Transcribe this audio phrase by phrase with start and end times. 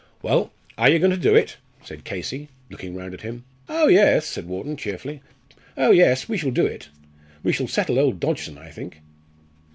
[0.23, 3.43] "Well, are you going to do it?" said Casey, looking round at him.
[3.69, 5.21] "Oh, yes!" said Wharton, cheerfully;
[5.77, 6.27] "oh, yes!
[6.27, 6.89] we shall do it.
[7.43, 8.99] We shall settle old Dodgson, I think."